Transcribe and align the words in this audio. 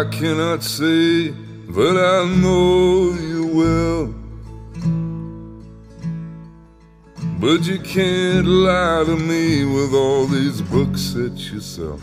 I 0.00 0.04
cannot 0.04 0.62
say 0.62 1.28
but 1.68 1.94
I 1.94 2.24
know 2.42 3.12
you 3.12 3.44
will. 3.58 4.06
But 7.38 7.66
you 7.66 7.78
can't 7.80 8.46
lie 8.46 9.04
to 9.04 9.16
me 9.16 9.66
with 9.66 9.92
all 9.92 10.24
these 10.24 10.62
books 10.62 11.12
that 11.12 11.36
you 11.52 11.60
sell. 11.60 12.00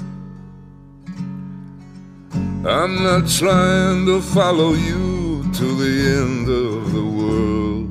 I'm 2.75 3.01
not 3.01 3.27
trying 3.27 4.05
to 4.05 4.21
follow 4.21 4.73
you 4.73 5.51
to 5.53 5.65
the 5.83 5.93
end 6.21 6.49
of 6.49 6.93
the 6.93 7.03
world. 7.03 7.89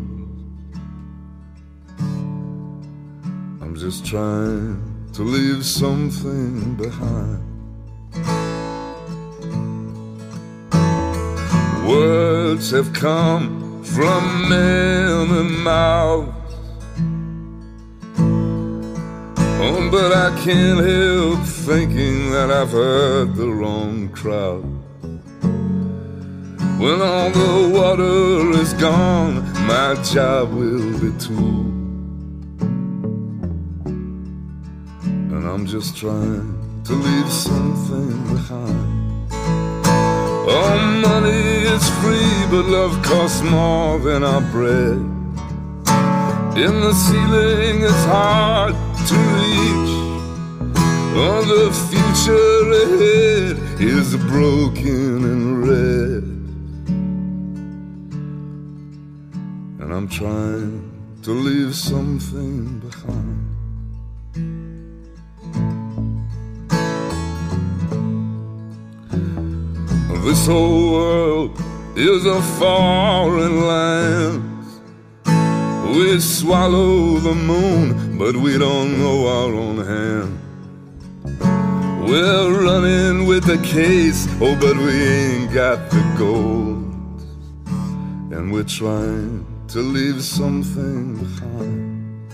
I'm 3.60 3.74
just 3.74 4.06
trying 4.06 5.10
to 5.14 5.22
leave 5.22 5.64
something 5.64 6.76
behind. 6.76 7.55
Words 11.96 12.72
have 12.72 12.92
come 12.92 13.82
from 13.82 14.50
many 14.50 15.48
mouths. 15.64 16.30
Oh, 19.64 19.88
but 19.90 20.12
I 20.12 20.28
can't 20.44 20.80
help 20.84 21.40
thinking 21.46 22.32
that 22.32 22.50
I've 22.50 22.70
heard 22.70 23.34
the 23.34 23.48
wrong 23.48 24.10
crowd. 24.10 24.64
When 26.78 27.00
all 27.00 27.30
the 27.30 27.70
water 27.72 28.60
is 28.60 28.74
gone, 28.74 29.42
my 29.66 29.94
job 30.02 30.52
will 30.52 31.00
be 31.00 31.18
too. 31.18 31.72
And 35.32 35.48
I'm 35.48 35.64
just 35.64 35.96
trying 35.96 36.82
to 36.84 36.92
leave 36.92 37.32
something 37.32 38.34
behind. 38.34 38.95
Oh, 40.48 40.78
money 41.02 41.64
is 41.74 41.88
free, 41.98 42.46
but 42.52 42.66
love 42.66 43.02
costs 43.02 43.42
more 43.42 43.98
than 43.98 44.22
our 44.22 44.40
bread. 44.52 44.98
In 46.56 46.80
the 46.80 46.94
ceiling, 46.94 47.82
it's 47.82 48.04
hard 48.04 48.74
to 49.08 49.14
reach. 49.34 49.94
Oh, 51.18 51.42
the 51.42 51.72
future 51.88 52.72
ahead 52.84 53.56
is 53.80 54.14
broken 54.30 55.24
and 55.32 55.66
red. 55.66 56.24
And 59.80 59.92
I'm 59.92 60.06
trying 60.06 60.92
to 61.22 61.32
leave 61.32 61.74
something 61.74 62.78
behind. 62.78 63.46
This 70.26 70.44
whole 70.48 70.90
world 70.90 71.62
is 71.94 72.26
a 72.26 72.42
foreign 72.58 73.64
land. 73.64 74.66
We 75.94 76.18
swallow 76.18 77.20
the 77.20 77.32
moon, 77.32 78.18
but 78.18 78.34
we 78.34 78.58
don't 78.58 78.98
know 78.98 79.28
our 79.28 79.54
own 79.54 79.78
hand. 79.86 80.32
We're 82.08 82.60
running 82.60 83.28
with 83.28 83.44
the 83.44 83.58
case, 83.58 84.26
oh, 84.40 84.56
but 84.60 84.76
we 84.76 84.94
ain't 85.00 85.52
got 85.52 85.90
the 85.90 86.02
gold. 86.18 87.22
And 88.32 88.52
we're 88.52 88.64
trying 88.64 89.46
to 89.68 89.78
leave 89.78 90.24
something 90.24 91.18
behind. 91.18 92.32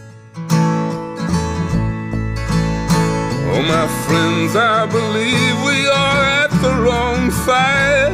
Oh, 3.53 3.63
my 3.77 3.87
friends, 4.07 4.57
I 4.57 4.87
believe 4.87 5.57
we 5.67 5.89
are 5.91 6.42
the 6.63 6.75
wrong 6.75 7.29
fight. 7.45 8.13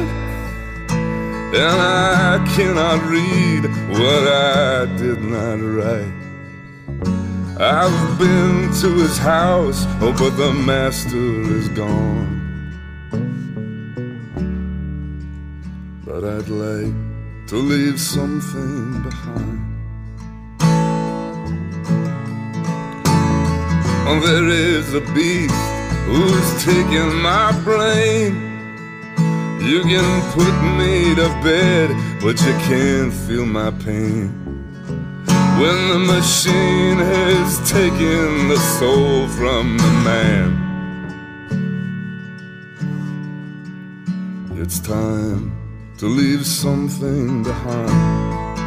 And 1.53 1.77
I 1.79 2.43
cannot 2.55 2.99
read 3.07 3.63
what 3.93 4.23
I 4.27 4.85
did 4.97 5.21
not 5.21 5.59
write. 5.75 6.15
I've 7.59 8.17
been 8.17 8.73
to 8.81 8.89
his 9.03 9.17
house, 9.19 9.85
oh, 10.01 10.15
but 10.17 10.31
the 10.31 10.51
master 10.51 11.29
is 11.57 11.69
gone. 11.69 12.37
But 16.05 16.23
I'd 16.23 16.49
like 16.49 16.95
to 17.49 17.55
leave 17.55 17.99
something 17.99 19.03
behind. 19.03 19.59
Oh, 24.07 24.19
there 24.25 24.47
is 24.47 24.95
a 24.95 25.01
beast 25.13 25.78
who's 26.09 26.49
taking 26.65 27.11
my 27.21 27.51
brain. 27.63 28.31
You 29.61 29.81
can 29.83 30.09
put 30.31 30.55
me 30.79 31.13
to 31.15 31.27
bed, 31.43 31.89
but 32.21 32.35
you 32.45 32.53
can't 32.69 33.13
feel 33.13 33.45
my 33.45 33.71
pain. 33.85 34.27
When 35.61 35.77
the 35.93 35.99
machine 36.15 36.97
has 36.97 37.47
taken 37.69 38.47
the 38.47 38.57
soul 38.79 39.27
from 39.37 39.77
the 39.77 39.93
man, 40.09 40.47
it's 44.61 44.79
time 44.79 45.51
to 45.99 46.05
leave 46.07 46.45
something 46.45 47.43
behind. 47.43 48.59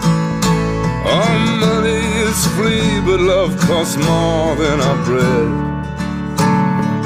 All 1.12 1.38
money 1.66 2.04
is 2.28 2.46
free, 2.54 3.00
but 3.06 3.20
love 3.20 3.58
costs 3.66 3.96
more 3.96 4.54
than 4.54 4.80
our 4.80 5.04
bread. 5.04 5.71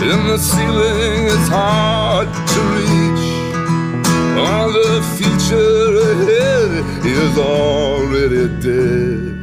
In 0.07 0.25
the 0.29 0.39
ceiling, 0.39 1.25
it's 1.35 1.49
hard 1.49 2.29
to 2.53 2.61
reach. 2.77 3.27
All 4.39 4.71
the 4.71 5.03
future 5.17 5.87
ahead 6.11 6.71
is 7.05 7.37
already 7.37 8.47
dead. 8.63 9.35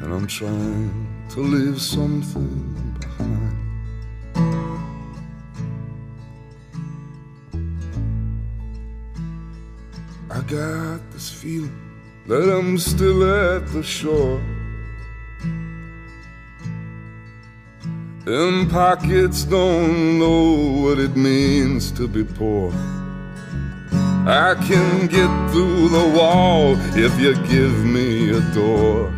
And 0.00 0.14
I'm 0.14 0.28
trying 0.28 1.08
to 1.30 1.40
leave 1.40 1.82
something 1.82 2.96
behind. 3.00 3.56
I 10.30 10.40
got 10.42 11.00
this 11.10 11.30
feeling 11.30 11.76
that 12.28 12.48
I'm 12.48 12.78
still 12.78 13.24
at 13.24 13.66
the 13.72 13.82
shore. 13.82 14.40
And 18.26 18.70
pockets 18.70 19.44
don't 19.44 20.18
know 20.18 20.80
what 20.82 20.98
it 20.98 21.14
means 21.14 21.92
to 21.92 22.08
be 22.08 22.24
poor. 22.24 22.72
I 24.26 24.54
can 24.66 25.08
get 25.08 25.28
through 25.52 25.90
the 25.90 26.14
wall 26.16 26.74
if 26.96 27.20
you 27.20 27.34
give 27.46 27.84
me 27.84 28.30
a 28.30 28.40
door. 28.54 29.12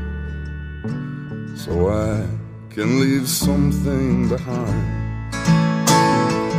So 1.54 1.88
I 1.88 2.26
can 2.70 2.98
leave 2.98 3.28
something 3.28 4.28
behind. 4.28 5.32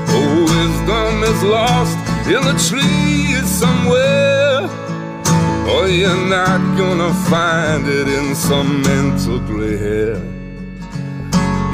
Oh, 0.07 0.39
wisdom 0.47 1.23
is 1.23 1.43
lost 1.43 1.97
in 2.27 2.41
the 2.43 2.55
trees 2.69 3.45
somewhere. 3.45 4.69
Oh, 5.69 5.85
you're 5.85 6.29
not 6.29 6.77
gonna 6.77 7.13
find 7.29 7.85
it 7.89 8.07
in 8.07 8.33
some 8.35 8.81
mental 8.83 9.39
gray 9.39 9.75
hair. 9.75 10.36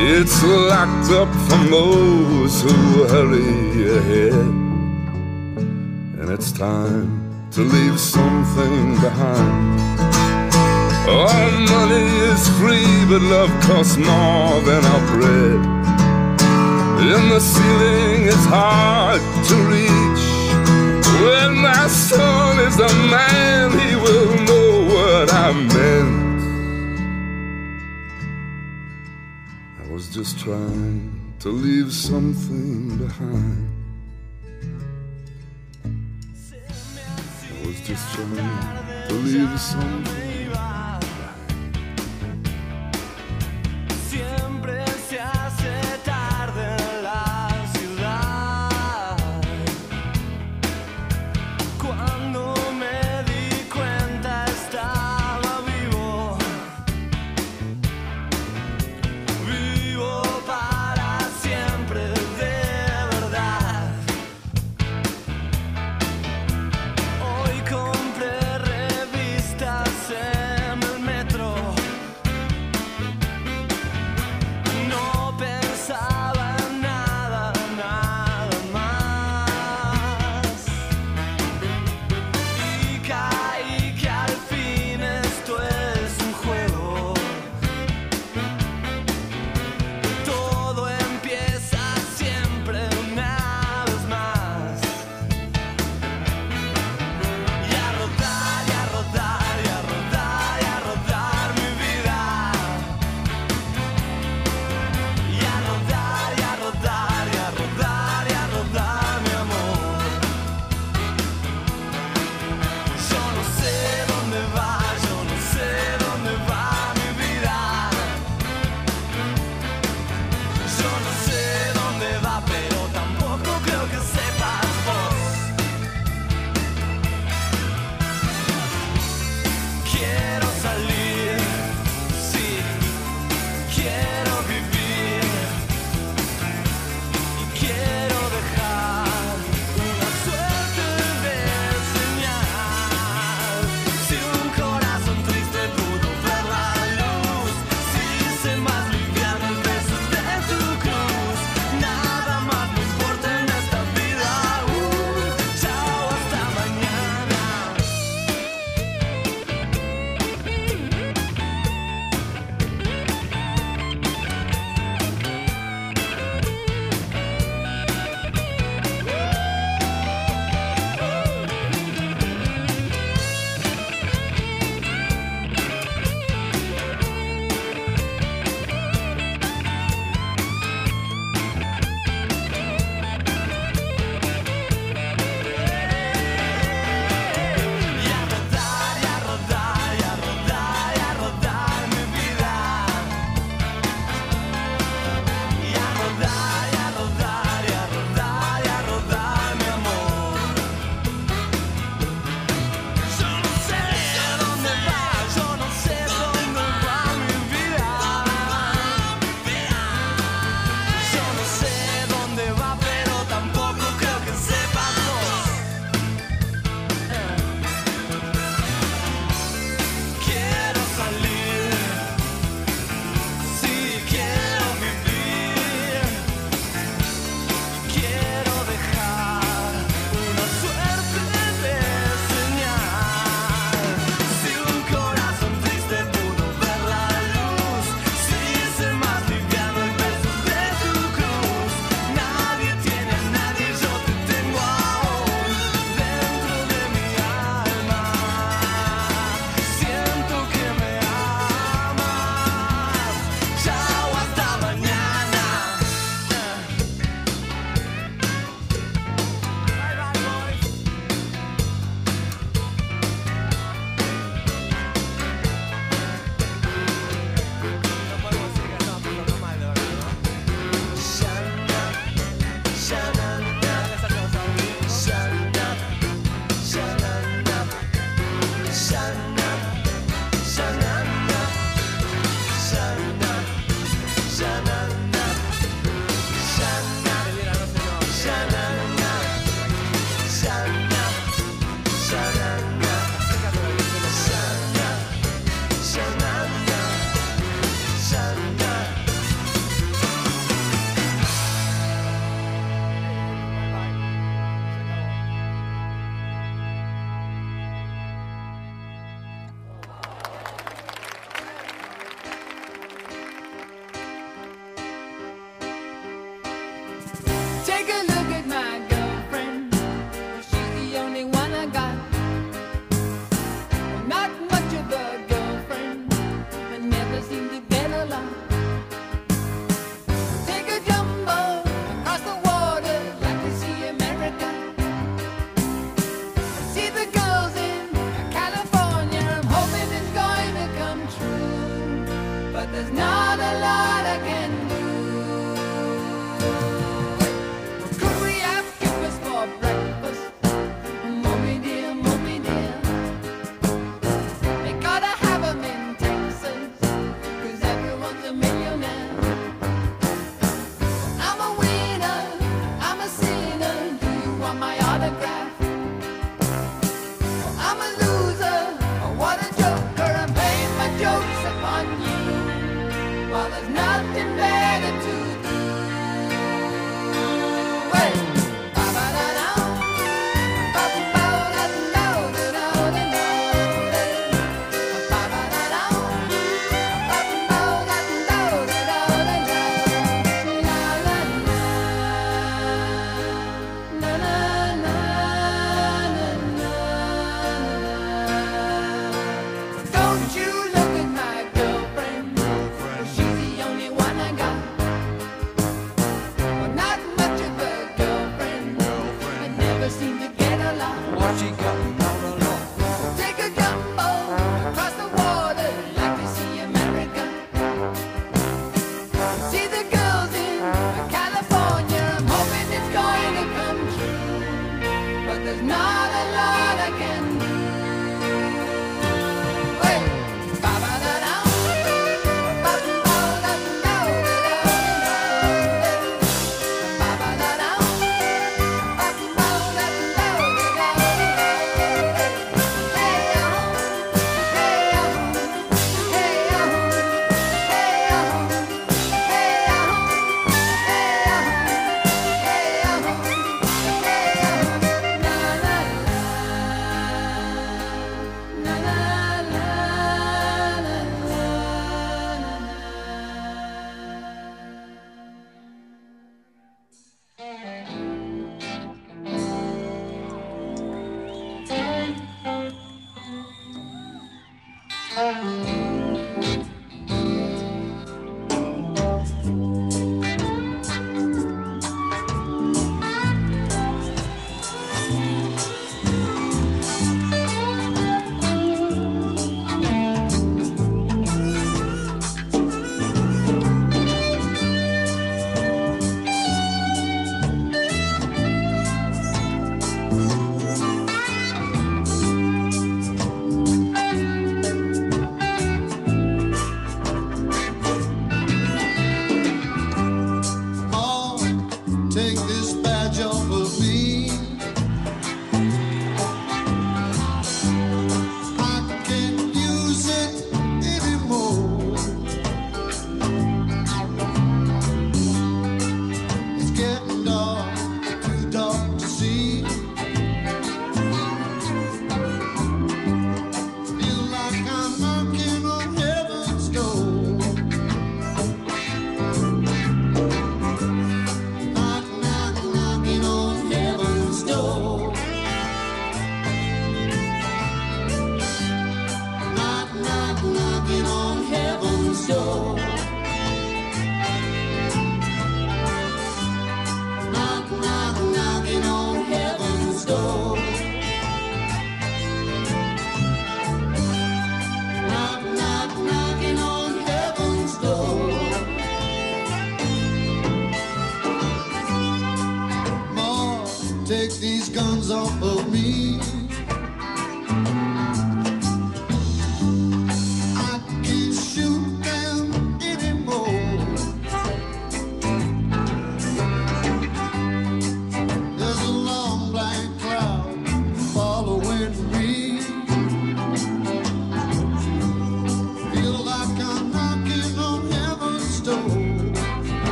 It's 0.00 0.42
locked 0.44 1.10
up 1.10 1.28
from 1.48 1.70
those 1.70 2.62
who 2.62 3.04
hurry 3.08 3.96
ahead. 3.98 4.32
And 6.20 6.30
it's 6.30 6.52
time 6.52 7.10
to 7.50 7.62
leave 7.62 7.98
something 7.98 8.94
behind. 9.00 9.80
All 11.08 11.50
money 11.76 12.06
is 12.30 12.48
free, 12.60 13.06
but 13.10 13.22
love 13.22 13.50
costs 13.62 13.96
more 13.96 14.60
than 14.68 14.84
our 14.84 15.04
bread. 15.16 15.60
And 17.00 17.30
the 17.32 17.40
ceiling 17.40 18.22
is 18.22 18.44
hard 18.46 19.20
to 19.48 19.54
reach. 19.74 20.24
When 21.22 21.56
my 21.56 21.88
son 21.88 22.60
is 22.60 22.78
a 22.78 22.92
man, 23.10 23.72
he 23.72 23.96
will 23.96 24.34
know 24.46 24.94
what 24.94 25.32
I 25.32 25.52
meant. 25.52 26.17
Was 29.98 30.14
just 30.14 30.38
trying 30.38 31.34
to 31.40 31.48
leave 31.48 31.92
something 31.92 32.96
behind. 32.98 33.68
I 37.52 37.66
was 37.66 37.80
just 37.80 38.14
trying 38.14 39.08
to 39.08 39.14
leave 39.14 39.60
something. 39.60 40.27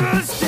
never 0.00 0.22
stop. 0.22 0.43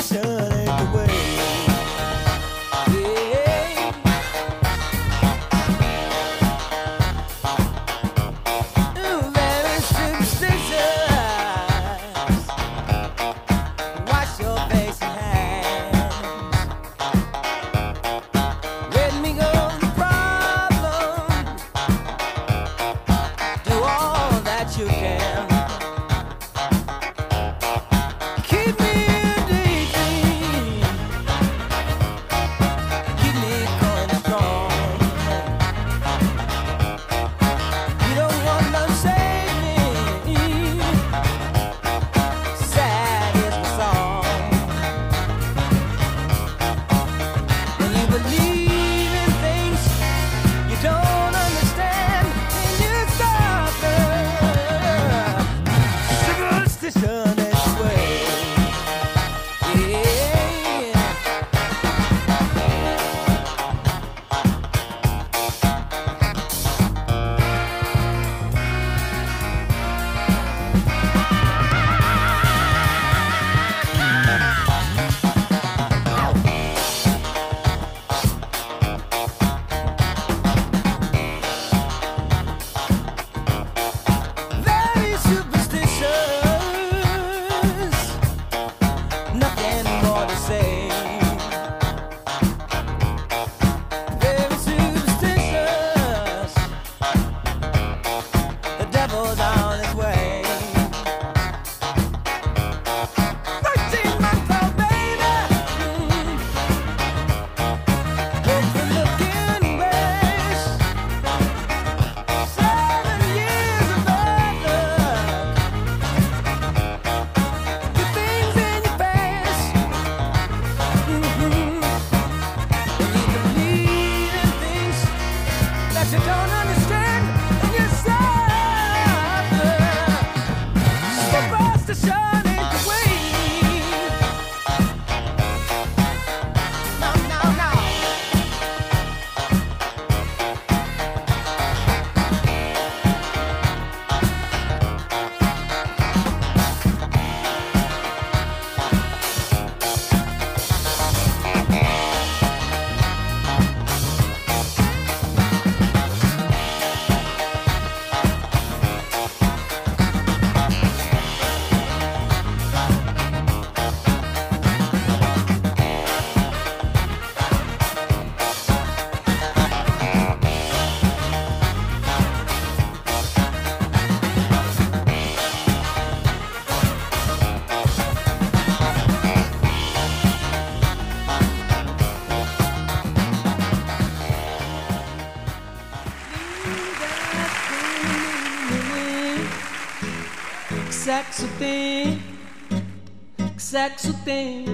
sexo 193.77 194.11
tem. 194.25 194.65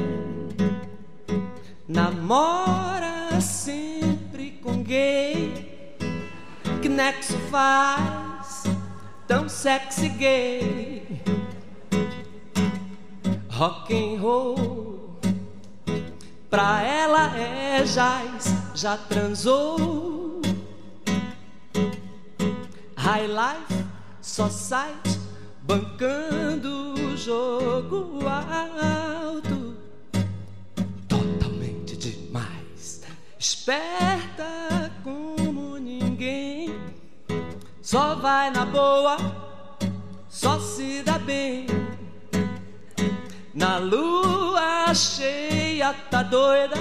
Namora 1.86 3.42
sempre 3.42 4.52
com 4.64 4.82
gay. 4.82 5.98
Que 6.82 6.88
nexo 6.88 7.38
faz 7.52 8.64
tão 9.28 9.50
sexy 9.50 10.08
gay? 10.08 11.22
Rock 13.50 13.94
and 13.94 14.22
roll 14.22 15.20
pra 16.50 16.82
ela 16.82 17.38
é 17.38 17.84
jazz, 17.84 18.56
já 18.74 18.96
transou. 18.96 20.42
High 22.96 23.28
life 23.28 23.86
só 24.22 24.50
sai 24.50 24.96
bancando 25.74 26.94
o 26.94 27.18
jogo 27.18 28.20
alto. 28.28 29.76
Totalmente 31.08 31.98
demais, 31.98 33.02
esperta 33.40 34.92
como 35.04 35.78
ninguém. 35.78 36.80
Só 37.82 38.14
vai 38.16 38.52
na 38.52 38.66
boa, 38.66 39.18
só 40.30 40.60
se 40.60 41.02
dá 41.02 41.18
bem. 41.18 41.66
Na 43.52 43.80
lua 43.80 44.94
cheia 44.94 45.92
tá 46.12 46.22
doida, 46.22 46.76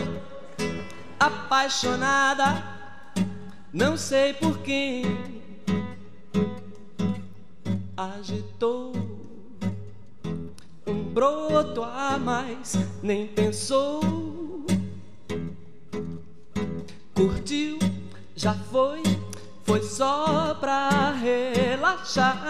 apaixonada, 1.18 2.62
não 3.72 3.96
sei 3.96 4.34
por 4.34 4.58
quem 4.58 5.41
Agitou 7.94 8.92
um 10.86 11.04
broto 11.12 11.82
a 11.82 12.16
mais, 12.18 12.78
nem 13.02 13.26
pensou. 13.26 14.00
Curtiu, 17.14 17.78
já 18.34 18.54
foi, 18.54 19.02
foi 19.62 19.82
só 19.82 20.54
pra 20.54 21.10
relaxar. 21.10 22.40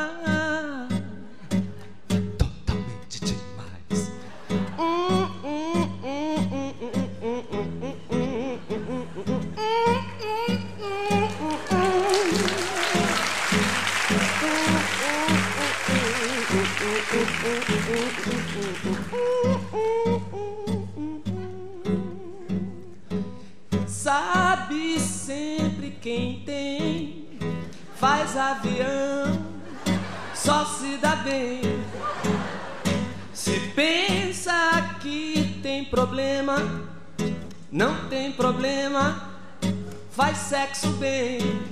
Totalmente 2.39 3.21
demais. 3.21 4.13
Hum, 4.79 5.27
hum, 5.43 5.89
hum, 6.05 6.39
hum, 6.45 6.75
hum, 7.21 7.63
Sabe 23.87 25.01
sempre 25.01 25.91
quem 26.01 26.43
tem, 26.45 27.29
faz 27.97 28.37
avião, 28.37 29.45
só 30.35 30.65
se 30.65 30.97
dá 30.99 31.17
bem. 31.17 31.61
Se 33.33 33.59
pensa 33.75 34.53
que 35.01 35.59
tem 35.63 35.85
problema, 35.85 36.57
não 37.71 38.09
tem 38.09 38.31
problema, 38.33 39.33
faz 40.13 40.39
sexo 40.39 40.89
bem. 40.93 41.72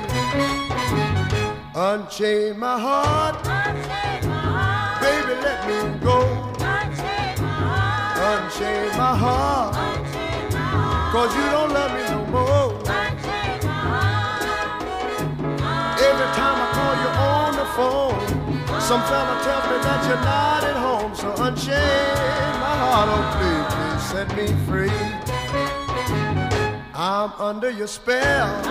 Unchain 1.81 2.59
my 2.59 2.79
heart, 2.79 3.43
baby, 5.01 5.33
let 5.41 5.65
me 5.67 5.79
go. 5.99 6.21
Unchain 8.29 8.89
my 8.99 9.15
heart, 9.17 9.73
cause 11.11 11.35
you 11.35 11.41
don't 11.49 11.73
love 11.73 11.91
me 11.97 12.03
no 12.13 12.21
more. 12.27 12.71
Every 16.07 16.29
time 16.37 16.57
I 16.61 16.67
call 16.77 16.93
you 17.01 17.09
on 17.33 17.51
the 17.57 17.65
phone, 17.73 18.21
some 18.79 19.01
fella 19.09 19.35
tells 19.41 19.65
me 19.71 19.77
that 19.81 20.05
you're 20.07 20.21
not 20.21 20.63
at 20.63 20.77
home. 20.77 21.15
So 21.15 21.33
unchain 21.45 22.59
my 22.61 22.75
heart, 22.77 23.09
oh 23.09 23.25
please, 23.37 23.67
please 23.73 24.03
set 24.11 24.27
me 24.37 24.45
free. 24.67 24.99
I'm 26.93 27.31
under 27.41 27.71
your 27.71 27.87
spell, 27.87 28.61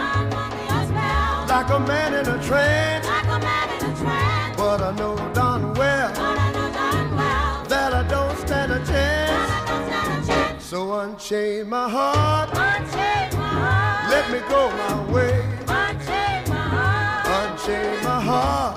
like 1.51 1.69
a 1.71 1.81
man 1.81 2.15
in 2.15 2.27
a 2.29 2.39
trance. 2.45 3.05
Like 3.07 3.25
a 3.25 3.39
man 3.41 3.69
in 3.71 3.91
a 3.91 3.97
trance. 3.97 4.57
But 4.57 4.81
I 4.83 4.93
know 4.95 5.17
darn 5.35 5.75
well. 5.75 6.13
That 7.69 7.93
I 7.93 8.05
don't 8.09 8.37
stand 8.39 8.71
a 8.71 8.79
chance. 8.87 10.65
So 10.65 10.93
unchain 11.01 11.69
my 11.69 11.89
heart. 11.89 12.51
Unchain 12.51 13.37
my 13.37 13.49
heart. 13.65 14.11
Let 14.13 14.31
me 14.33 14.39
go 14.49 14.71
my 14.83 15.13
way. 15.13 15.37
Unchain 15.67 16.41
my 16.55 16.67
heart. 16.77 17.27
Unchain 17.41 18.05
my 18.05 18.21
heart. 18.31 18.77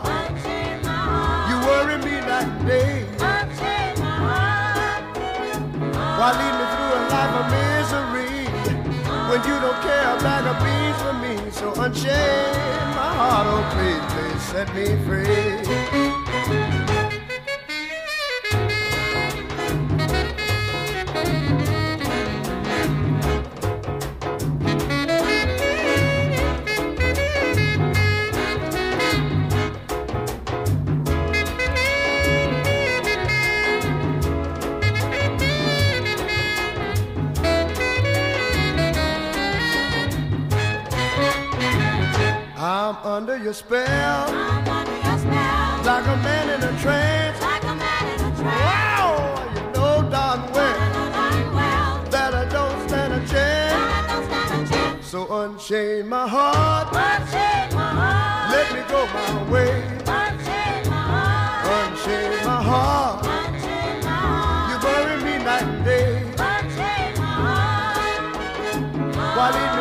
You 1.50 1.56
worry 1.70 1.98
me 2.08 2.16
that 2.32 2.48
day. 2.66 3.06
Unchain 3.34 3.94
my 4.00 4.16
heart. 4.26 5.04
While 6.20 6.38
when 9.34 9.42
you 9.48 9.60
don't 9.60 9.82
care 9.82 10.16
a 10.16 10.20
bag 10.22 10.46
of 10.46 10.58
beans 10.64 11.00
for 11.02 11.14
me? 11.24 11.52
So 11.52 11.74
unchain 11.82 12.86
my 12.94 13.12
heart, 13.18 13.48
oh 13.50 13.64
please, 13.74 14.06
please 14.14 14.42
set 14.44 14.68
me 14.76 14.86
free. 15.06 16.03
I'm 43.14 43.18
under 43.30 43.38
your 43.38 43.54
spell, 43.54 44.26
like 45.86 46.08
a 46.08 46.18
man 46.26 46.50
in 46.50 46.64
a 46.68 46.82
trance. 46.82 47.40
Like 47.44 47.64
a 47.64 47.76
man 47.76 48.06
in 48.08 48.26
a 48.26 48.32
trance. 48.42 48.64
Wow, 48.66 49.54
you 49.54 49.62
know 49.74 50.10
darn 50.10 50.52
well 50.52 52.04
that 52.10 52.34
I 52.34 52.46
don't 52.46 52.90
stand 52.90 53.14
a 53.14 53.22
chance. 53.28 55.06
So 55.06 55.32
unchain 55.32 56.10
my 56.10 56.28
heart, 56.28 56.88
Unchain 56.88 57.76
my 57.76 57.90
heart. 58.02 58.50
let 58.52 58.74
me 58.74 58.82
go 58.90 59.06
my 59.06 59.52
way. 59.52 59.74
Unchain 60.10 60.90
my 60.90 61.04
heart, 61.14 61.70
Unchain 61.70 62.34
my 62.48 62.64
heart. 62.64 63.22
you 64.72 64.76
bury 64.82 65.18
me 65.24 65.34
night 65.46 65.62
and 65.62 65.86
day. 65.86 66.14
Why 69.38 69.50
lead 69.52 69.62
me 69.62 69.70
through 69.70 69.73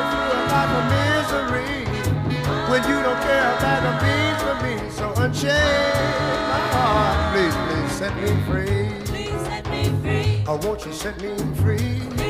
when 2.73 2.83
you 2.89 3.03
don't 3.03 3.21
care 3.21 3.55
about 3.59 3.83
a 3.85 3.95
beans 4.03 4.41
for 4.47 4.57
me? 4.65 4.91
So 4.91 5.13
unchain 5.23 5.93
my 6.53 6.63
heart, 6.73 7.35
please, 7.35 7.57
please 7.67 7.93
set 8.01 8.15
me 8.17 8.31
free. 8.49 9.05
Please 9.05 9.41
set 9.45 9.69
me 9.69 9.83
free. 10.01 10.45
Oh, 10.47 10.57
I 10.57 10.67
want 10.67 10.81
you 10.87 10.91
to 10.91 10.97
set 10.97 11.21
me 11.21 11.37
free. 11.63 12.22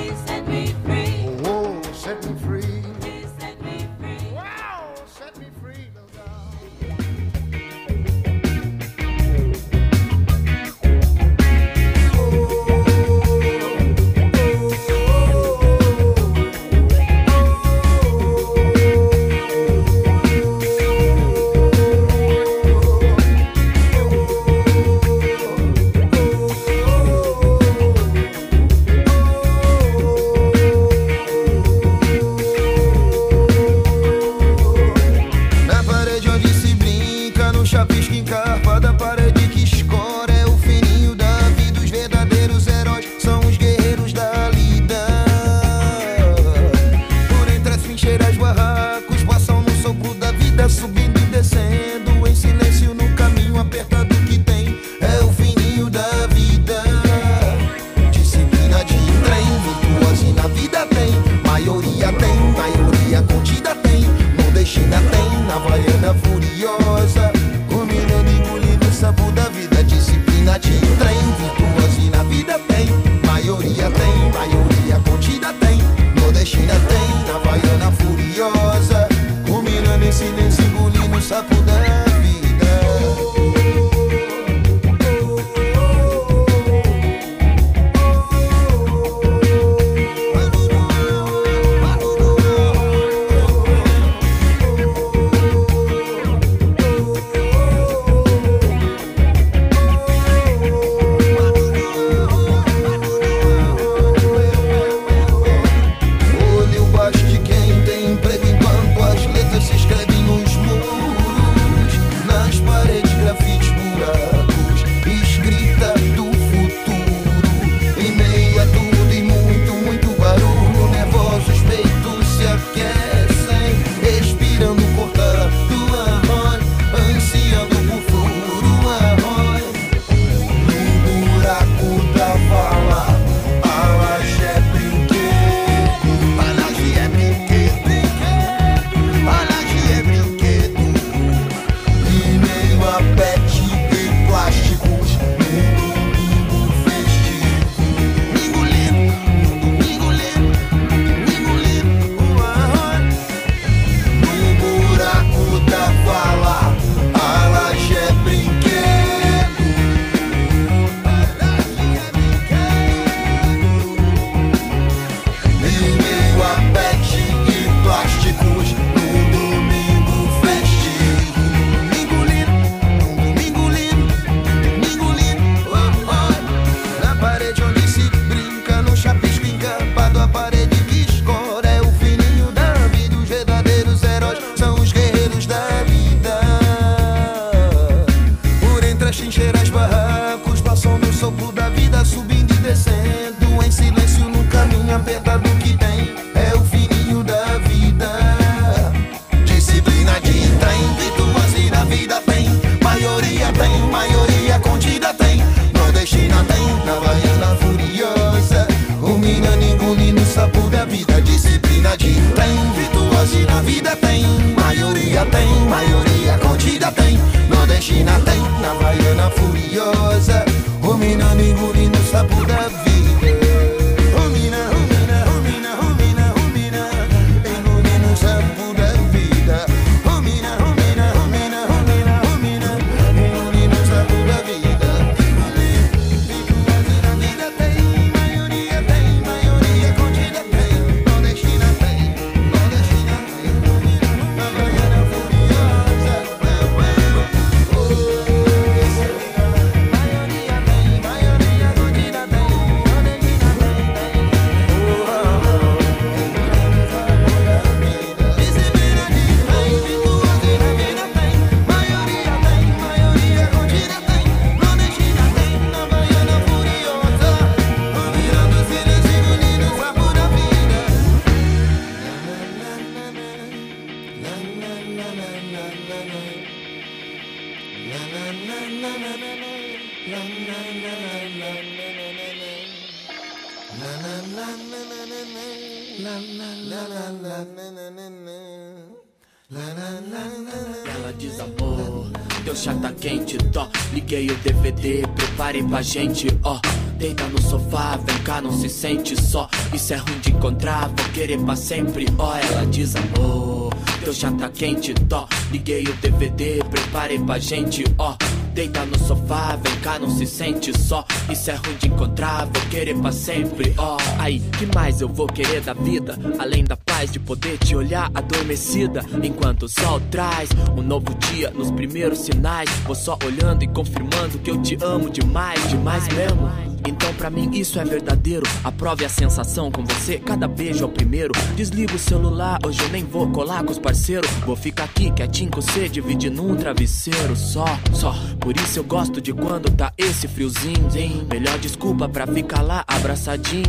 Preparei 295.73 295.79
pra 295.79 295.83
gente, 295.83 296.29
ó. 296.45 296.61
Deita 296.99 297.25
no 297.29 297.41
sofá, 297.41 297.97
vem 297.97 298.19
cá, 298.19 298.41
não 298.41 298.53
se 298.53 298.69
sente 298.69 299.21
só. 299.21 299.49
Isso 299.73 299.95
é 299.95 299.97
ruim 299.97 300.19
de 300.21 300.32
encontrar, 300.43 300.89
vou 300.89 301.09
querer 301.15 301.39
pra 301.39 301.55
sempre, 301.55 302.05
ó. 302.19 302.37
Ela 302.37 302.67
diz 302.67 302.97
amor, 302.97 303.73
teu 304.03 304.13
chá 304.13 304.33
tá 304.33 304.49
quente, 304.49 304.93
tó. 305.09 305.29
Liguei 305.53 305.85
o 305.85 305.93
DVD, 305.95 306.59
preparei 306.69 307.19
pra 307.21 307.39
gente, 307.39 307.85
ó. 307.97 308.17
Deita 308.53 308.85
no 308.85 308.99
sofá, 308.99 309.57
vem 309.63 309.77
cá, 309.77 310.01
não 310.01 310.11
se 310.11 310.27
sente 310.27 310.77
só. 310.77 311.07
Isso 311.31 311.51
é 311.51 311.55
ruim 311.55 311.77
de 311.79 311.87
encontrar, 311.87 312.47
vou 312.47 312.63
querer 312.71 312.99
pra 312.99 313.13
sempre, 313.13 313.73
ó. 313.79 313.97
Aí, 314.19 314.41
que 314.59 314.67
mais 314.75 315.01
eu 315.01 315.09
vou 315.09 315.29
querer 315.29 315.61
da 315.61 315.75
vida? 315.75 316.19
Além 316.41 316.65
da 316.65 316.77
paz 316.77 317.13
de 317.13 317.21
poder 317.21 317.57
te 317.59 317.77
olhar 317.77 318.11
adormecida. 318.13 319.05
Enquanto 319.23 319.63
o 319.63 319.69
sol 319.69 320.01
traz 320.11 320.51
um 320.77 320.83
novo 320.83 321.15
dia 321.31 321.51
nos 321.51 321.71
primeiros 321.71 322.19
sinais. 322.19 322.69
Vou 322.85 322.97
só 322.97 323.17
olhando 323.25 323.63
e 323.63 323.69
confirmando 323.69 324.39
que 324.41 324.51
eu 324.51 324.61
te 324.61 324.77
amo 324.83 325.09
demais, 325.09 325.71
demais 325.71 326.07
mesmo. 326.09 326.51
Então 326.87 327.15
pra 327.15 327.31
mim 327.31 327.49
isso 327.53 327.79
é 327.79 327.85
verdadeiro 327.85 328.43
Aprove 328.65 329.05
a 329.05 329.09
sensação 329.09 329.71
com 329.71 329.85
você, 329.85 330.19
cada 330.33 330.49
beijo 330.49 330.83
é 330.83 330.87
o 330.87 330.89
primeiro. 330.89 331.33
Desliga 331.55 331.95
o 331.95 331.99
celular, 331.99 332.59
hoje 332.65 332.81
eu 332.81 332.89
nem 332.89 333.05
vou 333.05 333.31
colar 333.31 333.63
com 333.65 333.71
os 333.71 333.79
parceiros. 333.79 334.31
Vou 334.47 334.57
ficar 334.57 334.85
aqui 334.85 335.11
quietinho 335.11 335.51
com 335.51 335.61
você, 335.61 335.91
dividindo 335.91 336.43
um 336.43 336.57
travesseiro 336.57 337.37
Só, 337.37 337.67
só, 337.93 338.15
por 338.41 338.57
isso 338.57 338.79
eu 338.79 338.85
gosto 338.85 339.21
de 339.21 339.35
quando 339.35 339.71
tá 339.71 339.93
esse 339.99 340.27
friozinho. 340.27 340.89
Melhor 341.31 341.59
desculpa 341.59 342.09
pra 342.09 342.27
ficar 342.27 342.63
lá 342.63 342.83
abraçadinho. 342.89 343.63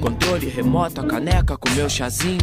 Controle 0.00 0.48
remoto, 0.48 1.00
a 1.00 1.04
caneca 1.04 1.56
com 1.56 1.70
meu 1.70 1.88
chazinho. 1.88 2.38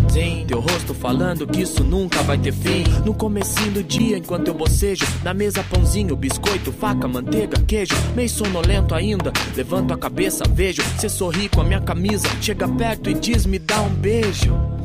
Teu 0.47 0.61
rosto 0.61 0.93
falando 0.93 1.45
que 1.45 1.61
isso 1.63 1.83
nunca 1.83 2.23
vai 2.23 2.37
ter 2.37 2.53
fim. 2.53 2.85
No 3.05 3.13
comecinho 3.13 3.71
do 3.71 3.83
dia, 3.83 4.17
enquanto 4.17 4.47
eu 4.47 4.53
bocejo 4.53 5.05
Na 5.21 5.33
mesa 5.33 5.61
pãozinho, 5.63 6.15
biscoito, 6.15 6.71
faca, 6.71 7.09
manteiga, 7.09 7.61
queijo. 7.67 7.93
Meio 8.15 8.29
sonolento 8.29 8.95
ainda, 8.95 9.33
levanto 9.53 9.93
a 9.93 9.97
cabeça, 9.97 10.45
vejo. 10.49 10.81
Cê 10.97 11.09
sorri 11.09 11.49
com 11.49 11.59
a 11.59 11.65
minha 11.65 11.81
camisa, 11.81 12.29
chega 12.39 12.69
perto 12.69 13.09
e 13.09 13.13
diz 13.13 13.45
me 13.45 13.64
dá 13.65 13.81
um 13.81 13.89
beijo 13.89 14.75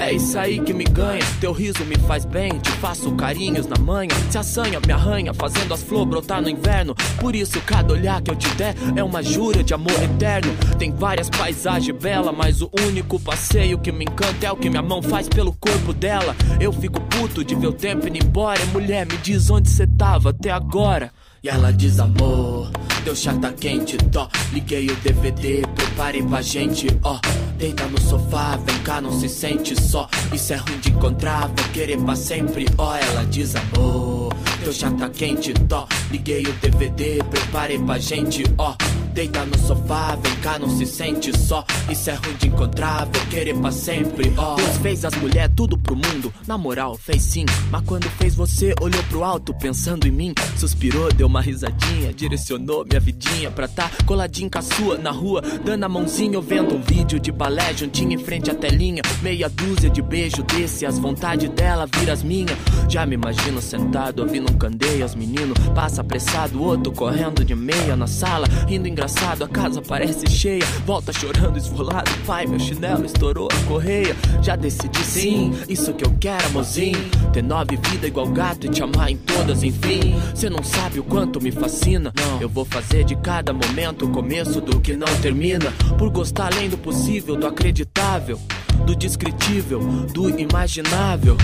é 0.00 0.12
isso 0.12 0.38
aí 0.38 0.60
que 0.60 0.72
me 0.72 0.84
ganha, 0.84 1.24
teu 1.40 1.50
riso 1.50 1.84
me 1.84 1.96
faz 1.98 2.24
bem, 2.24 2.56
te 2.60 2.70
faço 2.72 3.10
carinhos 3.16 3.66
na 3.66 3.76
manhã, 3.76 4.14
se 4.30 4.38
assanha, 4.38 4.78
me 4.86 4.92
arranha, 4.92 5.34
fazendo 5.34 5.74
as 5.74 5.82
flores 5.82 6.08
brotar 6.08 6.40
no 6.40 6.48
inverno. 6.48 6.94
Por 7.18 7.34
isso, 7.34 7.60
cada 7.62 7.92
olhar 7.92 8.22
que 8.22 8.30
eu 8.30 8.36
te 8.36 8.48
der 8.50 8.76
é 8.94 9.02
uma 9.02 9.24
jura 9.24 9.62
de 9.64 9.74
amor 9.74 10.00
eterno. 10.00 10.54
Tem 10.78 10.92
várias 10.92 11.28
paisagens 11.28 11.98
belas, 12.00 12.32
mas 12.32 12.62
o 12.62 12.70
único 12.86 13.18
passeio 13.18 13.76
que 13.76 13.90
me 13.90 14.04
encanta 14.04 14.46
é 14.46 14.52
o 14.52 14.56
que 14.56 14.70
minha 14.70 14.82
mão 14.82 15.02
faz 15.02 15.28
pelo 15.28 15.52
corpo 15.52 15.92
dela. 15.92 16.36
Eu 16.60 16.72
fico 16.72 17.00
puto 17.00 17.44
de 17.44 17.56
ver 17.56 17.66
o 17.66 17.72
tempo 17.72 18.06
indo 18.06 18.24
embora. 18.24 18.64
Mulher, 18.66 19.04
me 19.04 19.16
diz 19.16 19.50
onde 19.50 19.68
cê 19.68 19.84
tava 19.84 20.30
até 20.30 20.52
agora. 20.52 21.10
E 21.42 21.48
ela 21.48 21.72
diz 21.72 22.00
amor, 22.00 22.68
teu 23.04 23.14
chá 23.14 23.32
tá 23.34 23.52
quente, 23.52 23.96
tó. 23.96 24.28
Liguei 24.52 24.88
o 24.88 24.96
DVD, 24.96 25.62
preparei 25.74 26.20
pra 26.20 26.42
gente, 26.42 26.88
ó. 27.04 27.20
Deita 27.56 27.86
no 27.86 28.00
sofá, 28.00 28.56
vem 28.56 28.78
cá, 28.82 29.00
não 29.00 29.12
se 29.12 29.28
sente 29.28 29.80
só. 29.80 30.08
Isso 30.32 30.52
é 30.52 30.56
ruim 30.56 30.78
de 30.80 30.90
encontrar, 30.90 31.46
vou 31.46 31.68
querer 31.72 31.96
pra 31.98 32.16
sempre, 32.16 32.66
ó. 32.76 32.96
Ela 32.96 33.24
diz 33.24 33.54
amor, 33.54 34.34
teu 34.62 34.72
chá 34.72 34.90
tá 34.90 35.08
quente, 35.08 35.52
tó. 35.68 35.86
Liguei 36.10 36.42
o 36.42 36.52
DVD, 36.54 37.22
preparei 37.30 37.78
pra 37.78 37.98
gente, 37.98 38.44
ó. 38.56 38.74
Deita 39.12 39.44
no 39.44 39.58
sofá, 39.58 40.16
vem 40.22 40.34
cá, 40.36 40.58
não 40.58 40.68
se 40.70 40.86
sente 40.86 41.36
só. 41.36 41.64
Isso 41.90 42.08
é 42.08 42.14
ruim 42.14 42.36
de 42.38 42.48
encontrar, 42.48 43.04
vou 43.06 43.26
querer 43.28 43.54
pra 43.58 43.72
sempre, 43.72 44.32
ó. 44.36 44.54
Deus 44.54 44.76
fez 44.76 45.04
as 45.04 45.14
mulheres 45.16 45.52
tudo 45.56 45.76
pro 45.76 45.96
mundo, 45.96 46.32
na 46.46 46.56
moral, 46.56 46.96
fez 46.96 47.22
sim. 47.22 47.44
Mas 47.70 47.82
quando 47.84 48.08
fez 48.10 48.34
você, 48.34 48.74
olhou 48.80 49.02
pro 49.04 49.24
alto 49.24 49.52
pensando 49.54 50.06
em 50.06 50.12
mim. 50.12 50.34
Suspirou, 50.56 51.12
deu 51.12 51.26
uma 51.26 51.40
risadinha, 51.40 52.12
direcionou 52.12 52.84
minha 52.84 53.00
vidinha 53.00 53.50
pra 53.50 53.66
tá 53.66 53.90
coladinho 54.06 54.50
com 54.50 54.58
a 54.58 54.62
sua 54.62 54.98
na 54.98 55.10
rua, 55.10 55.42
dando 55.64 55.84
a 55.84 55.88
mãozinha, 55.88 56.40
vendo 56.40 56.76
um 56.76 56.80
vídeo 56.80 57.18
de 57.18 57.32
balé 57.32 57.74
juntinho 57.74 58.12
em 58.12 58.24
frente 58.24 58.50
à 58.50 58.54
telinha. 58.54 59.02
Meia 59.20 59.48
dúzia 59.48 59.90
de 59.90 60.00
beijo 60.00 60.42
desse, 60.44 60.86
as 60.86 60.98
vontades 60.98 61.50
dela 61.50 61.88
vira 61.92 62.12
as 62.12 62.22
minhas. 62.22 62.56
Já 62.88 63.04
me 63.04 63.14
imagino 63.14 63.60
sentado, 63.60 64.20
ouvindo 64.20 64.47
candeio, 64.54 65.04
os 65.04 65.14
meninos 65.14 65.58
passa 65.74 66.00
apressado, 66.00 66.62
outro 66.62 66.92
correndo 66.92 67.44
de 67.44 67.54
meia 67.54 67.96
na 67.96 68.06
sala, 68.06 68.46
rindo 68.66 68.88
engraçado, 68.88 69.44
a 69.44 69.48
casa 69.48 69.82
parece 69.82 70.30
cheia. 70.30 70.64
Volta 70.86 71.12
chorando, 71.12 71.58
esfolado, 71.58 72.10
pai, 72.26 72.46
meu 72.46 72.58
chinelo 72.58 73.04
estourou 73.04 73.48
a 73.50 73.66
correia. 73.66 74.16
Já 74.42 74.56
decidi 74.56 75.04
sim, 75.04 75.52
isso 75.68 75.92
que 75.92 76.04
eu 76.04 76.14
quero, 76.20 76.46
amorzinho. 76.46 76.98
Ter 77.32 77.42
nove 77.42 77.76
vidas 77.76 78.08
igual 78.08 78.28
gato 78.28 78.66
e 78.66 78.70
te 78.70 78.82
amar 78.82 79.10
em 79.10 79.16
todas, 79.16 79.62
enfim. 79.62 80.14
Cê 80.34 80.48
não 80.48 80.62
sabe 80.62 81.00
o 81.00 81.04
quanto 81.04 81.40
me 81.40 81.50
fascina. 81.50 82.12
Eu 82.40 82.48
vou 82.48 82.64
fazer 82.64 83.04
de 83.04 83.16
cada 83.16 83.52
momento 83.52 84.06
o 84.06 84.10
começo 84.10 84.60
do 84.60 84.80
que 84.80 84.96
não 84.96 85.08
termina. 85.20 85.70
Por 85.98 86.10
gostar 86.10 86.52
além 86.52 86.68
do 86.68 86.78
possível, 86.78 87.36
do 87.36 87.46
acreditável. 87.46 88.40
Do 88.86 88.94
descritível, 88.94 89.80
do 90.12 90.38
imaginável. 90.38 91.36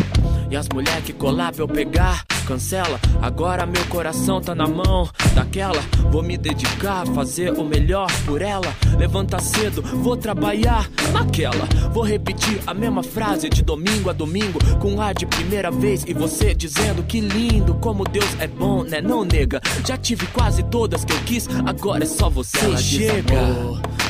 E 0.51 0.57
as 0.57 0.69
mulher 0.69 1.03
que 1.03 1.13
colar 1.13 1.53
pra 1.53 1.65
eu 1.65 1.69
pegar, 1.69 2.25
cancela. 2.47 2.94
Agora 3.21 3.67
meu 3.67 3.85
coração 3.87 4.41
tá 4.41 4.55
na 4.55 4.67
mão 4.67 5.09
daquela. 5.35 5.81
Vou 6.11 6.23
me 6.23 6.37
dedicar 6.37 7.03
a 7.03 7.07
fazer 7.07 7.53
o 7.53 7.65
melhor 7.65 8.11
por 8.25 8.43
ela. 8.43 8.75
Levanta 8.99 9.39
cedo, 9.39 9.83
vou 9.83 10.17
trabalhar 10.17 10.89
naquela. 11.13 11.67
Vou 11.93 12.05
repetir 12.05 12.61
a 12.67 12.75
mesma 12.75 13.03
frase 13.03 13.49
de 13.49 13.63
domingo 13.63 14.11
a 14.11 14.13
domingo. 14.13 14.59
Com 14.81 15.01
ar 15.01 15.15
de 15.15 15.27
primeira 15.27 15.71
vez 15.71 16.05
e 16.07 16.15
você 16.15 16.55
dizendo 16.55 17.03
que 17.03 17.21
lindo. 17.21 17.75
Como 17.75 18.05
Deus 18.05 18.29
é 18.39 18.47
bom, 18.47 18.85
né? 18.85 19.01
Não 19.01 19.25
nega. 19.25 19.61
Já 19.87 19.97
tive 19.97 20.27
quase 20.29 20.63
todas 20.65 21.05
que 21.05 21.13
eu 21.13 21.21
quis, 21.21 21.49
agora 21.67 22.05
é 22.05 22.07
só 22.07 22.29
você. 22.31 22.59
Ela 22.65 22.79
chega. 22.79 23.35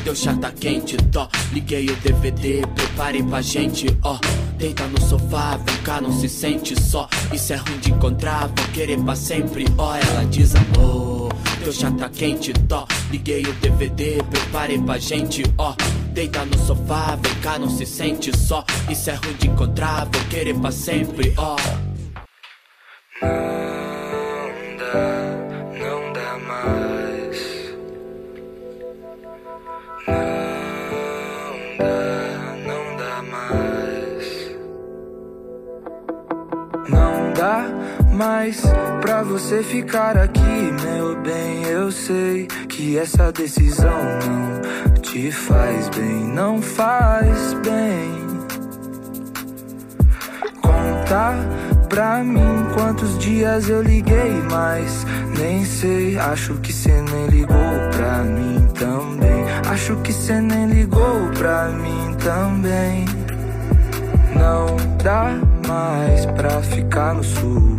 Teu 0.05 0.14
chá 0.14 0.35
tá 0.35 0.51
quente, 0.53 0.97
tó. 1.11 1.28
Liguei 1.53 1.87
o 1.89 1.97
DVD, 1.97 2.62
preparei 2.74 3.22
pra 3.22 3.41
gente, 3.41 3.87
ó. 4.03 4.18
Deita 4.59 4.87
no 4.87 5.01
sofá, 5.01 5.57
vem 5.57 5.76
cá, 5.78 6.01
não 6.01 6.12
se 6.12 6.28
sente 6.28 6.78
só. 6.80 7.09
Isso 7.32 7.53
é 7.53 7.57
ruim 7.57 7.78
de 7.78 7.91
encontrar, 7.91 8.49
vou 8.49 8.66
querer 8.75 9.01
pra 9.01 9.14
sempre, 9.14 9.64
ó. 9.79 9.95
Ela 9.95 10.25
diz 10.27 10.55
amor. 10.55 11.33
Teu 11.62 11.72
chá 11.72 11.91
tá 11.93 12.09
quente, 12.11 12.53
tó. 12.68 12.87
Liguei 13.11 13.43
o 13.43 13.53
DVD, 13.55 14.22
preparei 14.25 14.79
pra 14.79 14.99
gente, 14.99 15.43
ó. 15.57 15.75
Deita 16.12 16.45
no 16.45 16.59
sofá, 16.59 17.16
vem 17.16 17.35
cá, 17.37 17.59
não 17.59 17.70
se 17.70 17.87
sente 17.87 18.37
só. 18.37 18.64
Isso 18.91 19.09
é 19.11 19.14
ruim 19.14 19.35
de 19.39 19.49
encontrar, 19.49 20.05
vou 20.05 20.25
querer 20.29 20.55
pra 20.59 20.70
sempre, 20.70 21.33
ó. 21.37 21.57
Não 23.22 23.84
você 39.35 39.64
ficar 39.64 40.16
aqui, 40.16 40.72
meu 40.85 41.20
bem, 41.20 41.64
eu 41.64 41.91
sei 41.91 42.47
que 42.68 42.97
essa 42.97 43.32
decisão 43.32 43.91
não 44.24 44.95
te 45.03 45.32
faz 45.32 45.89
bem, 45.89 46.24
não 46.32 46.62
faz 46.62 47.53
bem. 47.55 48.12
Conta 50.62 51.35
pra 51.89 52.22
mim 52.22 52.68
quantos 52.74 53.18
dias 53.18 53.68
eu 53.68 53.82
liguei, 53.82 54.41
mas 54.49 55.05
nem 55.37 55.64
sei. 55.64 56.16
Acho 56.16 56.55
que 56.61 56.72
cê 56.72 56.93
nem 57.03 57.26
ligou 57.26 57.57
pra 57.91 58.22
mim 58.22 58.68
também. 58.78 59.47
Acho 59.68 59.97
que 59.97 60.12
cê 60.12 60.41
nem 60.41 60.66
ligou 60.66 61.28
pra 61.37 61.70
mim 61.70 62.14
também. 62.22 63.05
Não 64.37 64.76
dá 65.03 65.37
mais 65.66 66.24
pra 66.24 66.62
ficar 66.62 67.14
no 67.14 67.24
sul. 67.24 67.74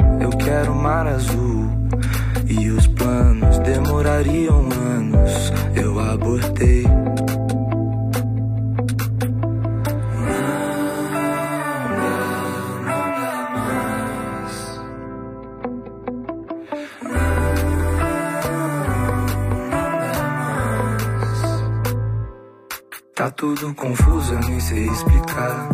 Quero 0.45 0.75
mar 0.75 1.07
azul. 1.07 1.71
E 2.47 2.69
os 2.69 2.85
planos 2.85 3.57
demorariam 3.57 4.69
anos. 4.71 5.51
Eu 5.75 5.99
abortei. 5.99 6.85
Tá 23.15 23.31
tudo 23.31 23.73
confuso, 23.73 24.33
eu 24.33 24.39
nem 24.41 24.59
sei 24.59 24.85
explicar. 24.85 25.69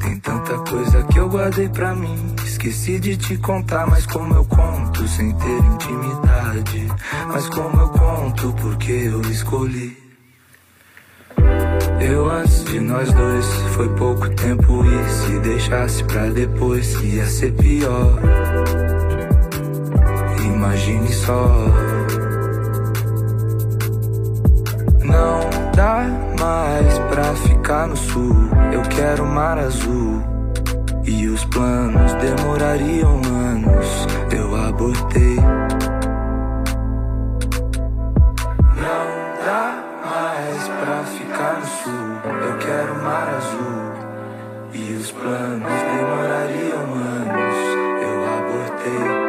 Tem 0.00 0.20
tanta 0.20 0.58
coisa 0.70 1.02
que 1.04 1.18
eu 1.18 1.30
guardei 1.30 1.70
pra 1.70 1.94
mim. 1.94 2.41
Esqueci 2.62 3.00
de 3.00 3.16
te 3.16 3.36
contar, 3.38 3.88
mas 3.88 4.06
como 4.06 4.34
eu 4.36 4.44
conto 4.44 5.08
sem 5.08 5.32
ter 5.32 5.58
intimidade. 5.64 6.86
Mas 7.26 7.48
como 7.48 7.76
eu 7.76 7.88
conto 7.88 8.54
porque 8.60 8.92
eu 8.92 9.20
escolhi. 9.22 9.96
Eu 12.00 12.30
antes 12.30 12.64
de 12.66 12.78
nós 12.78 13.12
dois 13.12 13.46
foi 13.74 13.88
pouco 13.96 14.28
tempo 14.36 14.84
e 14.84 15.10
se 15.10 15.40
deixasse 15.40 16.04
pra 16.04 16.26
depois 16.26 16.94
ia 17.02 17.26
ser 17.26 17.52
pior. 17.54 18.20
Imagine 20.44 21.12
só. 21.12 21.66
Não 25.04 25.50
dá 25.74 26.06
mais 26.38 26.96
pra 27.10 27.34
ficar 27.34 27.88
no 27.88 27.96
sul. 27.96 28.36
Eu 28.72 28.82
quero 28.82 29.26
mar 29.26 29.58
azul. 29.58 30.41
E 31.14 31.28
os 31.28 31.44
planos 31.44 32.14
demorariam 32.14 33.20
anos. 33.26 34.06
Eu 34.34 34.56
abortei. 34.56 35.36
Não 38.80 39.06
dá 39.44 39.84
mais 40.06 40.68
pra 40.68 41.04
ficar 41.04 41.60
no 41.60 41.66
sul. 41.66 42.16
Eu 42.24 42.58
quero 42.60 42.94
mar 43.02 43.28
azul. 43.28 43.92
E 44.72 44.94
os 44.94 45.12
planos 45.12 45.82
demorariam 45.92 46.94
anos. 46.94 47.56
Eu 48.00 48.16
abortei. 48.38 49.21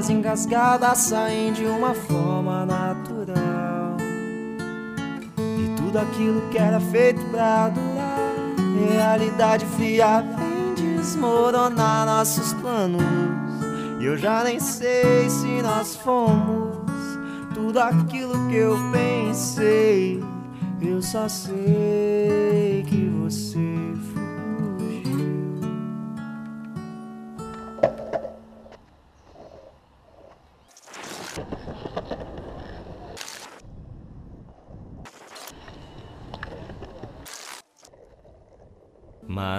Palavras 0.00 0.10
engasgadas 0.10 0.98
saem 0.98 1.52
de 1.52 1.64
uma 1.64 1.92
forma 1.94 2.64
natural. 2.64 3.96
E 5.36 5.76
tudo 5.76 5.98
aquilo 5.98 6.40
que 6.50 6.58
era 6.58 6.80
feito 6.80 7.20
pra 7.26 7.68
durar, 7.68 8.30
realidade 8.88 9.66
fria 9.76 10.22
vem 10.22 10.96
desmoronar 10.96 12.06
nossos 12.06 12.54
planos. 12.54 13.02
E 14.00 14.06
eu 14.06 14.16
já 14.16 14.42
nem 14.42 14.58
sei 14.58 15.28
se 15.28 15.60
nós 15.62 15.96
fomos 15.96 16.78
tudo 17.52 17.78
aquilo 17.78 18.48
que 18.48 18.56
eu 18.56 18.78
pensei. 18.90 20.22
Eu 20.80 21.02
só 21.02 21.28
sei 21.28 22.84
que 22.86 23.06
você 23.20 23.89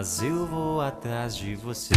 Mas 0.02 0.20
eu 0.24 0.48
vou 0.48 0.82
atrás 0.82 1.38
de 1.38 1.54
você. 1.54 1.94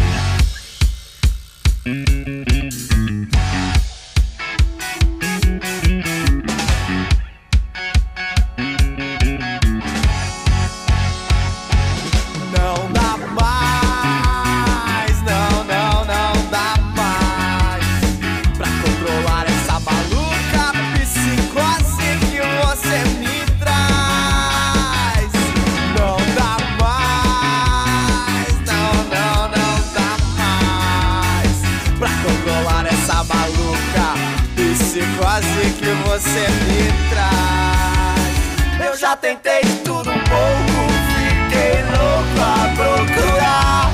Tentei 39.17 39.61
tudo 39.85 40.11
um 40.11 40.19
pouco, 40.25 40.89
fiquei 41.15 41.83
louco 41.85 42.41
a 42.41 42.69
procurar 42.75 43.93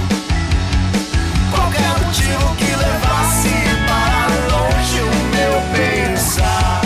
qualquer 1.50 1.88
motivo 1.98 2.56
que 2.56 2.64
levasse 2.64 3.52
para 3.86 4.26
longe 4.50 5.00
o 5.00 5.04
meu 5.34 5.54
pensar, 5.74 6.80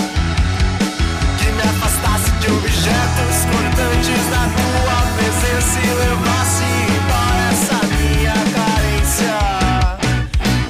que 1.38 1.46
me 1.52 1.62
afastasse 1.62 2.30
de 2.40 2.46
objetos 2.50 3.44
cortantes 3.52 4.22
da 4.30 4.48
tua 4.56 4.98
presença 5.16 5.76
e 5.80 5.82
levasse 5.94 6.64
embora 6.90 7.42
essa 7.52 7.78
minha 7.86 8.38
carência, 8.56 9.36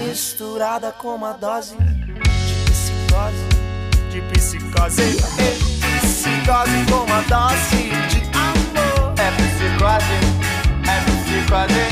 misturada 0.07 0.93
com 0.93 1.15
uma 1.15 1.33
dose 1.33 1.77
de 1.77 2.13
psicose, 2.71 3.47
de 4.11 4.21
psicose, 4.33 5.64
psicose 6.45 6.85
com 6.91 7.05
uma 7.05 7.23
dose 7.23 7.91
de 8.09 8.21
amor. 8.37 9.15
É 9.17 9.31
psicose, 9.33 10.19
é 10.85 11.01
psicose. 11.01 11.85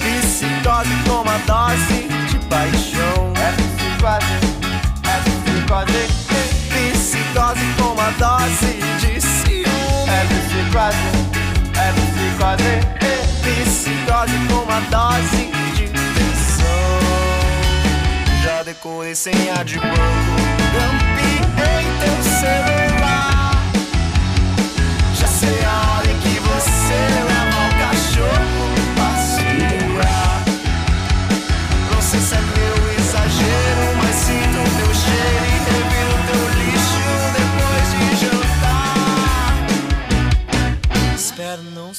Psicose 0.00 0.94
com 1.06 1.20
uma 1.20 1.38
dose 1.46 2.08
de 2.28 2.38
paixão. 2.46 3.32
É 3.36 3.52
psicose, 3.52 4.34
é 5.04 5.16
psicose. 5.20 6.02
Psicose 6.70 7.66
com 7.76 7.88
uma 7.92 8.10
dose 8.12 8.72
de 8.98 9.20
ciúme. 9.20 10.08
É 10.08 10.24
psicose, 10.24 11.08
é 11.76 11.92
psicose. 11.92 12.74
Psicose 13.42 14.38
com 14.48 14.60
uma 14.64 14.80
dose 14.90 15.42
de 15.74 15.86
tensão. 15.88 16.64
Já 18.42 18.62
decorei 18.62 19.14
sem 19.14 19.50
ar 19.50 19.64
de 19.66 19.78
banco. 19.78 19.92
Campeei 20.72 21.84
teu 22.00 22.22
celular. 22.40 22.81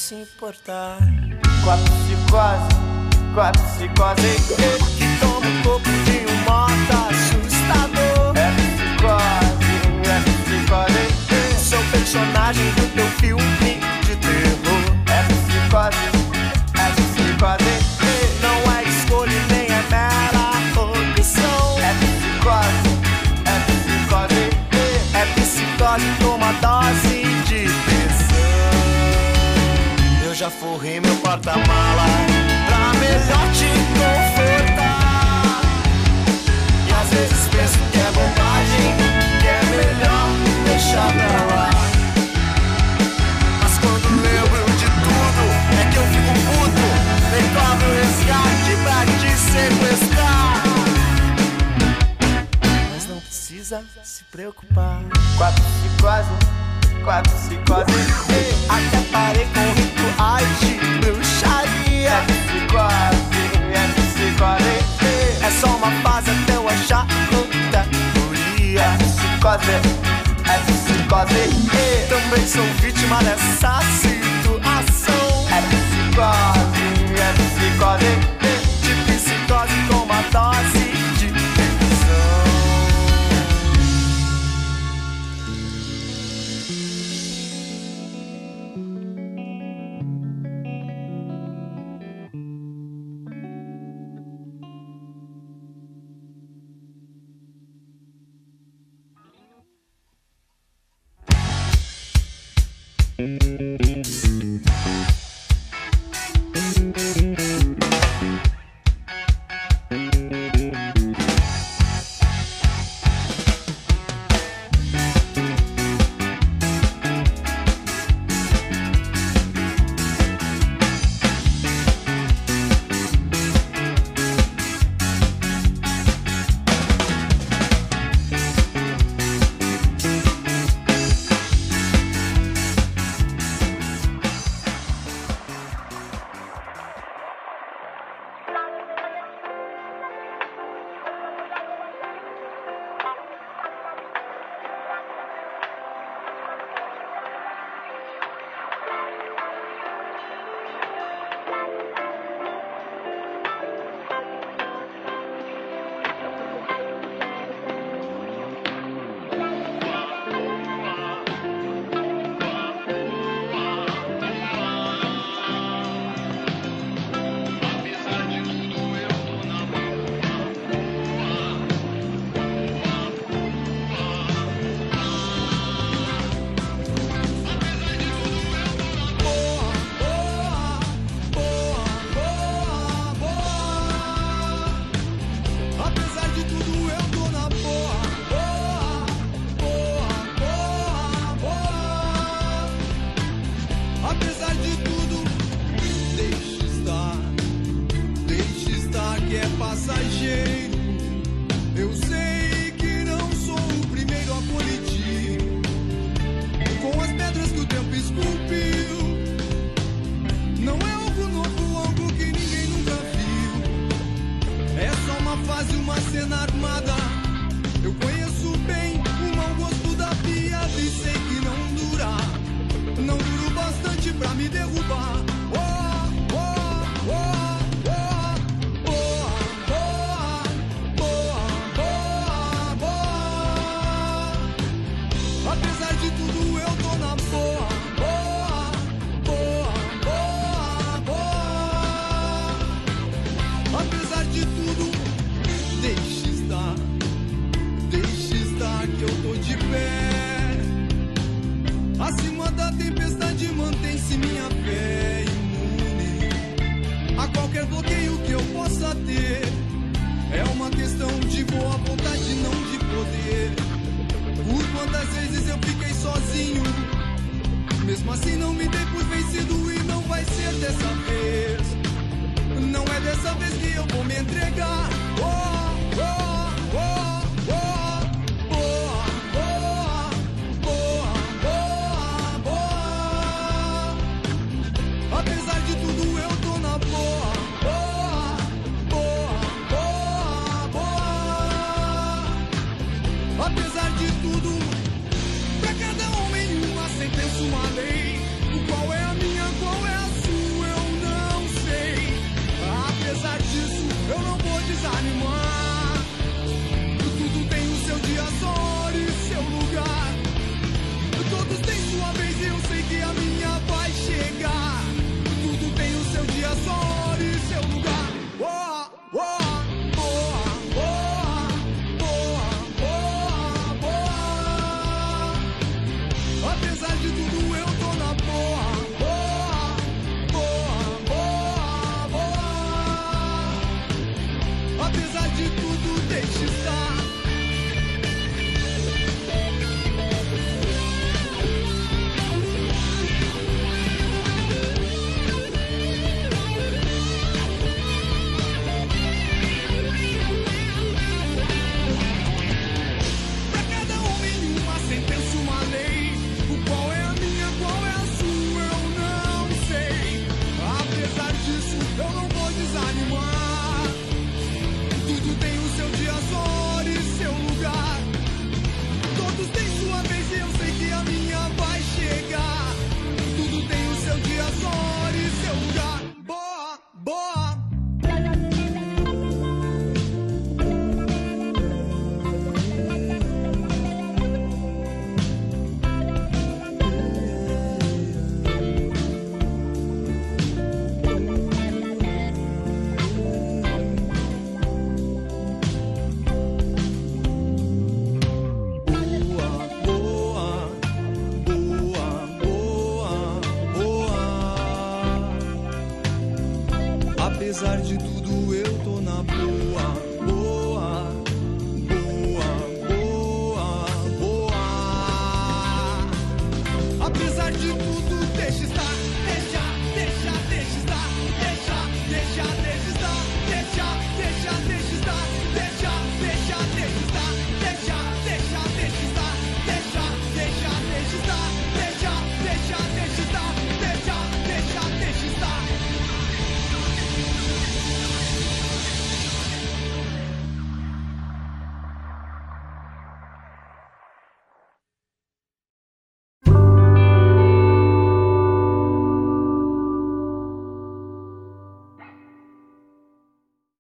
se 0.04 0.16
importar. 0.16 0.98
Com 1.64 1.72
a 1.72 1.78
psicose, 1.78 2.68
com 3.34 3.40
a 3.40 3.52
psicose 3.52 4.36
Que 4.98 5.20
toma 5.22 5.48
um 5.48 5.62
pouco 5.62 5.90
de 6.04 6.26
um 6.30 6.38
moto 6.44 6.92
assustador. 7.08 8.36
É 8.36 8.52
psicose, 8.52 9.72
é 10.04 10.20
psicose 10.44 11.06
Sou 11.58 11.80
personagem 11.92 12.70
do 12.72 12.94
teu 12.94 13.08
filme. 13.22 13.80
forrei 30.64 31.00
meu 31.02 31.16
porta-mala 31.18 32.06
pra 32.68 32.94
melhor 32.98 33.52
te 33.52 33.68
confortar. 34.00 35.62
E 36.88 36.94
às 36.94 37.10
vezes 37.10 37.48
penso 37.50 37.80
que 37.92 38.00
é 38.00 38.12
bobagem, 38.14 38.96
que 39.42 39.48
é 39.48 39.62
melhor 39.76 40.30
deixar 40.66 41.12
pra 41.12 41.42
lá. 41.54 41.70
Mas 43.62 43.78
quando 43.78 44.08
lembro 44.22 44.64
de 44.78 44.88
tudo, 45.04 45.44
é 45.80 45.84
que 45.92 45.98
eu 45.98 46.06
fico 46.14 46.34
puto. 46.48 46.86
Nem 47.34 47.46
cobro 47.50 47.90
resgate 48.00 48.74
pra 48.84 49.00
te 49.20 49.32
sequestrar. 49.36 50.64
Mas 52.90 53.04
não 53.10 53.20
precisa 53.20 53.84
se 54.02 54.24
preocupar. 54.32 55.02
Quatro 55.38 55.62
de 55.62 56.02
quase 56.02 56.30
quatro, 57.04 57.34
se 57.38 57.60
quase 57.68 57.92
Até 58.70 59.02
parei 59.12 59.48
com 59.54 59.74
rituais 59.74 60.60
de 60.60 60.74
bruxaria. 61.00 62.10
É 62.10 62.72
quase, 62.72 63.18
F 63.74 64.36
quase 64.38 65.46
É 65.46 65.52
só 65.52 65.68
uma 65.68 65.92
fase 66.02 66.32
até 66.32 66.56
eu 66.56 66.68
achar 66.68 67.06
outra 67.36 67.86
teoria 68.14 68.82
É 68.82 69.42
quase, 69.42 69.72
é 69.72 71.08
quase 71.08 71.34
Também 72.10 72.48
sou 72.48 72.66
vítima 72.82 73.18
dessa 73.24 73.80
situação. 74.02 75.48
É 75.50 76.16
quase, 76.16 77.14
F 77.16 77.78
quase 77.78 78.33